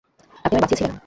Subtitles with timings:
[0.45, 0.91] আপনি আমায় বাঁচিয়েছেন?